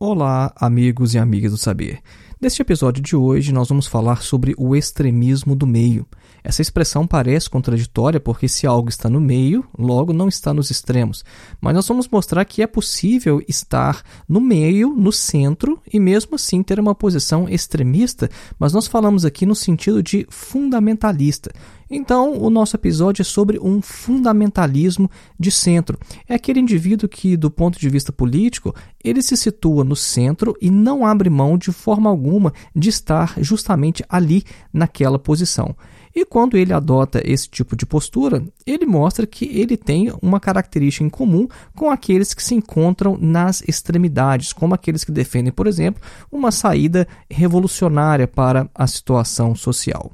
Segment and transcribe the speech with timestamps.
[0.00, 1.98] Olá, amigos e amigas do saber.
[2.40, 6.06] Neste episódio de hoje, nós vamos falar sobre o extremismo do meio.
[6.48, 11.22] Essa expressão parece contraditória porque, se algo está no meio, logo não está nos extremos.
[11.60, 16.62] Mas nós vamos mostrar que é possível estar no meio, no centro e, mesmo assim,
[16.62, 18.30] ter uma posição extremista.
[18.58, 21.52] Mas nós falamos aqui no sentido de fundamentalista.
[21.90, 25.98] Então, o nosso episódio é sobre um fundamentalismo de centro.
[26.26, 28.74] É aquele indivíduo que, do ponto de vista político,
[29.04, 34.02] ele se situa no centro e não abre mão de forma alguma de estar justamente
[34.08, 35.76] ali naquela posição.
[36.18, 41.04] E quando ele adota esse tipo de postura, ele mostra que ele tem uma característica
[41.04, 46.02] em comum com aqueles que se encontram nas extremidades, como aqueles que defendem, por exemplo,
[46.28, 50.10] uma saída revolucionária para a situação social.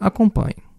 [0.00, 0.71] Acompanhe.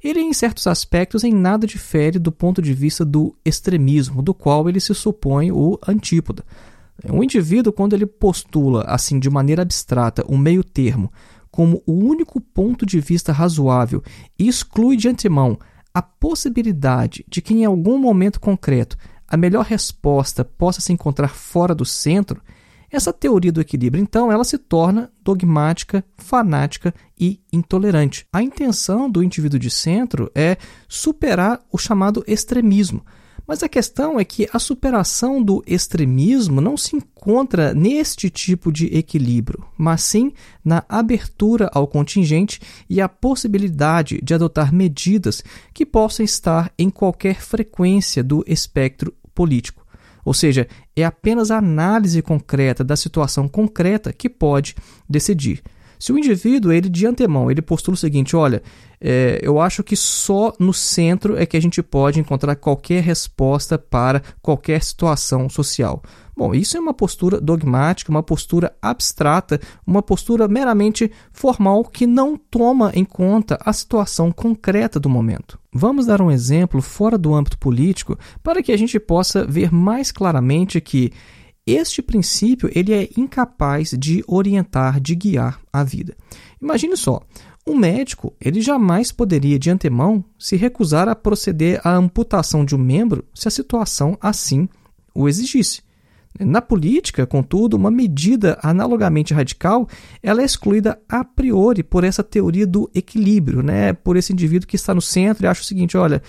[0.00, 4.68] ele em certos aspectos em nada difere do ponto de vista do extremismo, do qual
[4.68, 6.44] ele se supõe o antípoda.
[7.08, 11.10] Um indivíduo, quando ele postula, assim, de maneira abstrata, um meio termo,
[11.50, 14.02] como o único ponto de vista razoável
[14.38, 15.58] e exclui de antemão
[15.92, 18.96] a possibilidade de que em algum momento concreto
[19.26, 22.42] a melhor resposta possa se encontrar fora do centro,
[22.90, 28.26] essa teoria do equilíbrio, então, ela se torna dogmática, fanática e intolerante.
[28.32, 30.56] A intenção do indivíduo de centro é
[30.88, 33.04] superar o chamado extremismo,
[33.50, 38.86] mas a questão é que a superação do extremismo não se encontra neste tipo de
[38.96, 40.32] equilíbrio, mas sim
[40.64, 45.42] na abertura ao contingente e a possibilidade de adotar medidas
[45.74, 49.84] que possam estar em qualquer frequência do espectro político.
[50.24, 54.76] Ou seja, é apenas a análise concreta da situação concreta que pode
[55.08, 55.60] decidir.
[56.00, 58.62] Se o indivíduo, ele de antemão, ele postula o seguinte, olha,
[58.98, 63.78] é, eu acho que só no centro é que a gente pode encontrar qualquer resposta
[63.78, 66.02] para qualquer situação social.
[66.34, 72.34] Bom, isso é uma postura dogmática, uma postura abstrata, uma postura meramente formal que não
[72.34, 75.58] toma em conta a situação concreta do momento.
[75.70, 80.10] Vamos dar um exemplo fora do âmbito político para que a gente possa ver mais
[80.10, 81.12] claramente que
[81.66, 86.16] este princípio ele é incapaz de orientar, de guiar a vida.
[86.60, 87.20] Imagine só,
[87.66, 92.78] um médico ele jamais poderia de antemão se recusar a proceder à amputação de um
[92.78, 94.68] membro se a situação assim
[95.14, 95.82] o exigisse.
[96.38, 99.88] Na política, contudo, uma medida analogamente radical
[100.22, 103.92] ela é excluída a priori por essa teoria do equilíbrio, né?
[103.92, 106.22] por esse indivíduo que está no centro e acha o seguinte: olha,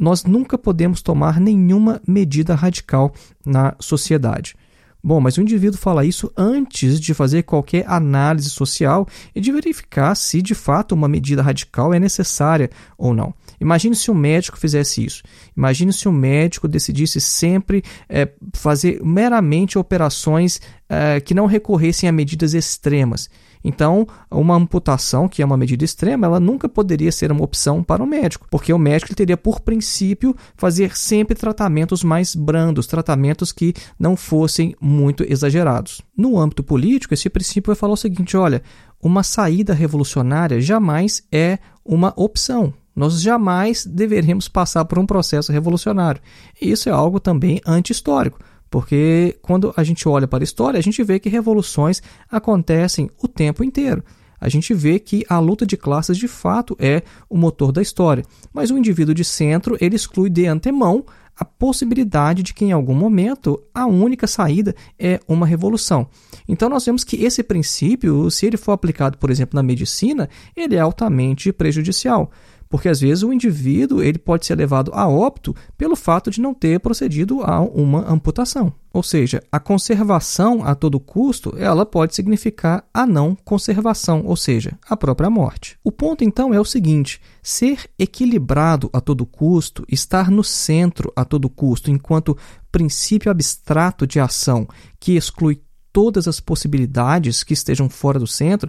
[0.00, 3.12] nós nunca podemos tomar nenhuma medida radical
[3.44, 4.56] na sociedade.
[5.06, 10.14] Bom, mas o indivíduo fala isso antes de fazer qualquer análise social e de verificar
[10.14, 13.34] se de fato uma medida radical é necessária ou não.
[13.60, 15.22] Imagine se o um médico fizesse isso.
[15.54, 20.58] Imagine se o um médico decidisse sempre é, fazer meramente operações
[20.88, 23.28] é, que não recorressem a medidas extremas.
[23.64, 28.02] Então, uma amputação, que é uma medida extrema, ela nunca poderia ser uma opção para
[28.02, 33.72] o médico, porque o médico teria por princípio fazer sempre tratamentos mais brandos, tratamentos que
[33.98, 36.02] não fossem muito exagerados.
[36.14, 38.62] No âmbito político, esse princípio vai falar o seguinte: olha,
[39.02, 42.74] uma saída revolucionária jamais é uma opção.
[42.94, 46.20] Nós jamais deveremos passar por um processo revolucionário.
[46.60, 48.38] Isso é algo também anti-histórico.
[48.74, 53.28] Porque quando a gente olha para a história, a gente vê que revoluções acontecem o
[53.28, 54.02] tempo inteiro.
[54.40, 58.24] a gente vê que a luta de classes de fato é o motor da história.
[58.52, 61.04] Mas o indivíduo de centro ele exclui de antemão
[61.38, 66.08] a possibilidade de que em algum momento a única saída é uma revolução.
[66.48, 70.74] Então nós vemos que esse princípio, se ele for aplicado, por exemplo, na medicina, ele
[70.74, 72.28] é altamente prejudicial
[72.74, 76.52] porque às vezes o indivíduo ele pode ser levado a óbito pelo fato de não
[76.52, 78.72] ter procedido a uma amputação.
[78.92, 84.76] Ou seja, a conservação a todo custo, ela pode significar a não conservação, ou seja,
[84.88, 85.78] a própria morte.
[85.84, 91.24] O ponto então é o seguinte: ser equilibrado a todo custo, estar no centro a
[91.24, 92.36] todo custo, enquanto
[92.72, 94.66] princípio abstrato de ação
[94.98, 95.60] que exclui
[95.92, 98.68] todas as possibilidades que estejam fora do centro,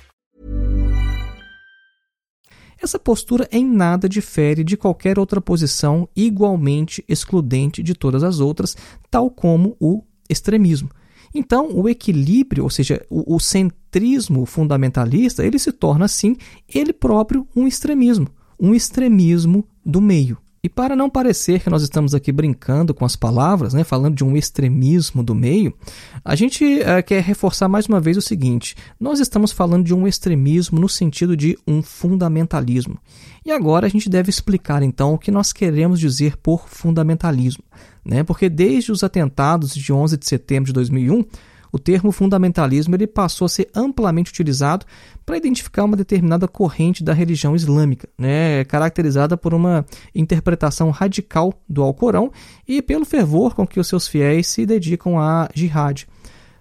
[2.81, 8.75] Essa postura em nada difere de qualquer outra posição igualmente excludente de todas as outras,
[9.09, 10.89] tal como o extremismo.
[11.33, 16.35] Então, o equilíbrio, ou seja, o, o centrismo fundamentalista, ele se torna assim
[16.67, 18.27] ele próprio um extremismo,
[18.59, 20.37] um extremismo do meio.
[20.63, 24.23] E para não parecer que nós estamos aqui brincando com as palavras, né, falando de
[24.23, 25.73] um extremismo do meio,
[26.23, 30.07] a gente uh, quer reforçar mais uma vez o seguinte: nós estamos falando de um
[30.07, 32.99] extremismo no sentido de um fundamentalismo.
[33.43, 37.63] E agora a gente deve explicar então o que nós queremos dizer por fundamentalismo.
[38.05, 38.23] Né?
[38.23, 41.25] Porque desde os atentados de 11 de setembro de 2001,
[41.71, 44.85] o termo fundamentalismo ele passou a ser amplamente utilizado
[45.25, 51.81] para identificar uma determinada corrente da religião islâmica, né, caracterizada por uma interpretação radical do
[51.81, 52.31] Alcorão
[52.67, 56.07] e pelo fervor com que os seus fiéis se dedicam à jihad.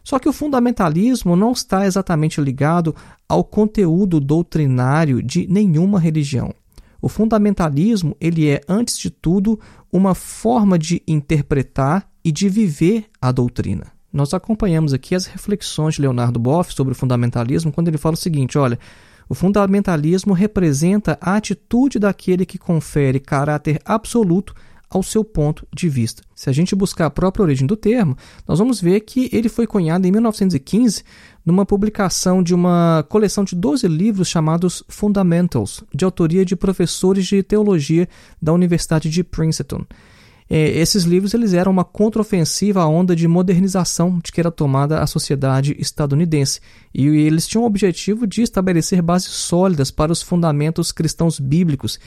[0.03, 2.95] Só que o fundamentalismo não está exatamente ligado
[3.29, 6.55] ao conteúdo doutrinário de nenhuma religião.
[7.03, 9.59] O fundamentalismo ele é, antes de tudo,
[9.93, 14.00] uma forma de interpretar e de viver a doutrina.
[14.13, 18.19] Nós acompanhamos aqui as reflexões de Leonardo Boff sobre o fundamentalismo quando ele fala o
[18.19, 18.79] seguinte: olha,
[19.29, 24.55] o fundamentalismo representa a atitude daquele que confere caráter absoluto
[24.91, 26.25] ao seu ponto de vista.
[26.35, 28.17] Se a gente buscar a própria origem do termo,
[28.47, 31.05] nós vamos ver que ele foi cunhado em 1915
[31.47, 37.41] numa publicação de uma coleção de 12 livros chamados Fundamentals, de autoria de professores de
[37.41, 38.09] teologia
[38.43, 39.85] da Universidade de Princeton.
[40.53, 45.01] É, esses livros eles eram uma contraofensiva à onda de modernização de que era tomada
[45.01, 46.61] a sociedade estadunidense.
[46.93, 52.01] E eles tinham o objetivo de estabelecer bases sólidas para os fundamentos cristãos bíblicos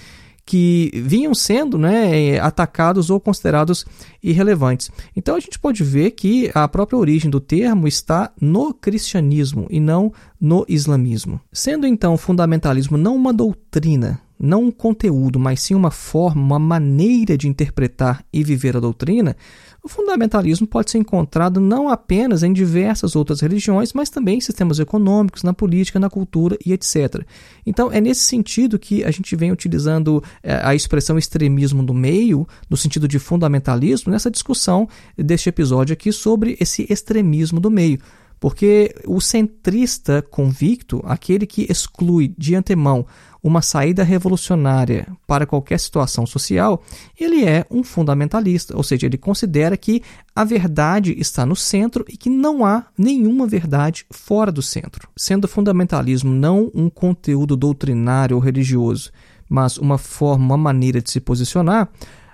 [0.46, 3.86] que vinham sendo né, atacados ou considerados
[4.22, 4.92] irrelevantes.
[5.16, 9.80] Então a gente pode ver que a própria origem do termo está no cristianismo e
[9.80, 11.40] não no islamismo.
[11.52, 16.60] Sendo então o fundamentalismo não uma doutrina, não um conteúdo, mas sim uma forma, uma
[16.60, 19.38] maneira de interpretar e viver a doutrina,
[19.82, 24.80] o fundamentalismo pode ser encontrado não apenas em diversas outras religiões, mas também em sistemas
[24.80, 27.26] econômicos, na política, na cultura e etc.
[27.66, 32.46] Então, é nesse sentido que a gente vem utilizando é, a expressão extremismo do meio,
[32.70, 38.00] no sentido de fundamentalismo, nessa discussão deste episódio aqui sobre esse extremismo do meio.
[38.44, 43.06] Porque o centrista convicto, aquele que exclui de antemão
[43.42, 46.84] uma saída revolucionária para qualquer situação social,
[47.18, 50.04] ele é um fundamentalista, ou seja, ele considera que
[50.36, 55.08] a verdade está no centro e que não há nenhuma verdade fora do centro.
[55.16, 59.10] Sendo fundamentalismo não um conteúdo doutrinário ou religioso,
[59.48, 61.88] mas uma forma, uma maneira de se posicionar,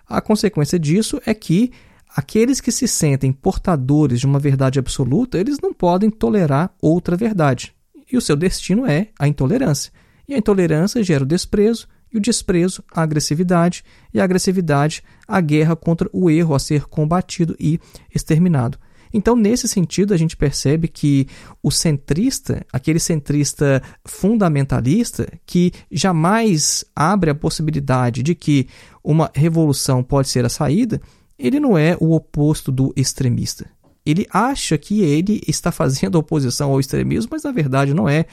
[0.07, 1.71] a consequência disso é que
[2.15, 7.73] aqueles que se sentem portadores de uma verdade absoluta, eles não podem tolerar outra verdade.
[8.11, 9.91] E o seu destino é a intolerância.
[10.27, 15.39] E a intolerância gera o desprezo, e o desprezo, a agressividade, e a agressividade, a
[15.39, 17.79] guerra contra o erro a ser combatido e
[18.13, 18.79] exterminado.
[19.13, 21.27] Então, nesse sentido, a gente percebe que
[21.63, 28.67] o centrista, aquele centrista fundamentalista, que jamais abre a possibilidade de que
[29.03, 31.01] uma revolução pode ser a saída,
[31.39, 33.69] ele não é o oposto do extremista.
[34.05, 38.25] Ele acha que ele está fazendo oposição ao extremismo, mas na verdade não é.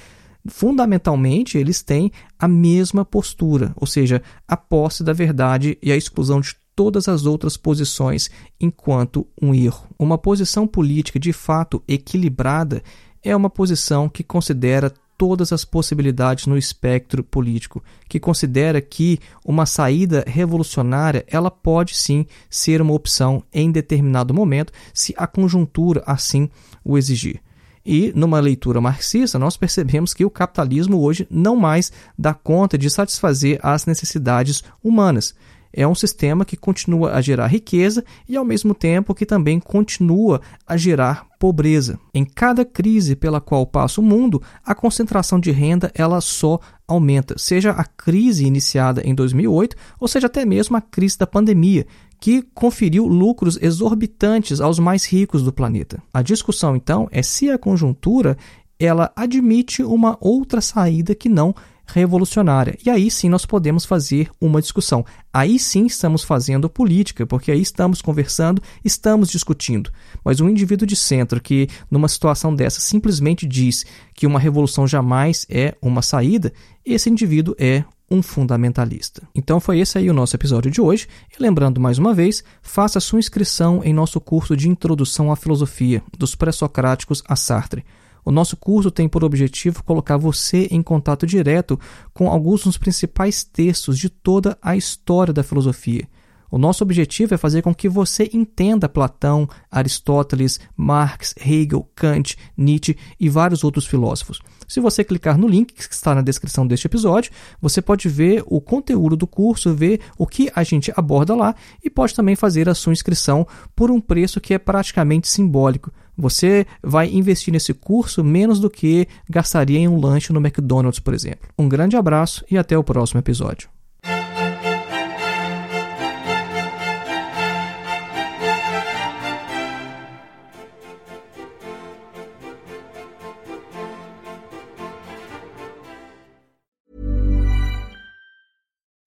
[0.48, 6.40] Fundamentalmente, eles têm a mesma postura, ou seja, a posse da verdade e a exclusão
[6.40, 9.88] de todas as outras posições enquanto um erro.
[9.98, 12.82] Uma posição política de fato equilibrada
[13.22, 19.66] é uma posição que considera todas as possibilidades no espectro político, que considera que uma
[19.66, 26.48] saída revolucionária ela pode sim ser uma opção em determinado momento, se a conjuntura assim
[26.84, 27.40] o exigir.
[27.84, 32.90] E numa leitura marxista, nós percebemos que o capitalismo hoje não mais dá conta de
[32.90, 35.34] satisfazer as necessidades humanas
[35.72, 40.40] é um sistema que continua a gerar riqueza e, ao mesmo tempo, que também continua
[40.66, 41.98] a gerar pobreza.
[42.14, 46.58] Em cada crise pela qual passa o mundo, a concentração de renda ela só
[46.88, 51.86] aumenta, seja a crise iniciada em 2008, ou seja até mesmo a crise da pandemia,
[52.18, 56.02] que conferiu lucros exorbitantes aos mais ricos do planeta.
[56.12, 58.36] A discussão então é se a conjuntura
[58.78, 61.54] ela admite uma outra saída que não
[61.86, 62.76] revolucionária.
[62.84, 65.04] E aí sim nós podemos fazer uma discussão.
[65.32, 69.90] Aí sim estamos fazendo política, porque aí estamos conversando, estamos discutindo.
[70.24, 75.46] Mas um indivíduo de centro que, numa situação dessa, simplesmente diz que uma revolução jamais
[75.48, 76.52] é uma saída,
[76.84, 79.22] esse indivíduo é um fundamentalista.
[79.34, 81.08] Então foi esse aí o nosso episódio de hoje.
[81.36, 86.02] E lembrando mais uma vez, faça sua inscrição em nosso curso de Introdução à Filosofia,
[86.16, 87.84] dos Pré-Socráticos a Sartre.
[88.26, 91.78] O nosso curso tem por objetivo colocar você em contato direto
[92.12, 96.08] com alguns dos principais textos de toda a história da filosofia.
[96.50, 102.96] O nosso objetivo é fazer com que você entenda Platão, Aristóteles, Marx, Hegel, Kant, Nietzsche
[103.18, 104.40] e vários outros filósofos.
[104.66, 108.60] Se você clicar no link que está na descrição deste episódio, você pode ver o
[108.60, 112.74] conteúdo do curso, ver o que a gente aborda lá e pode também fazer a
[112.74, 115.92] sua inscrição por um preço que é praticamente simbólico.
[116.16, 121.14] Você vai investir nesse curso menos do que gastaria em um lanche no McDonald's, por
[121.14, 121.48] exemplo.
[121.58, 123.75] Um grande abraço e até o próximo episódio.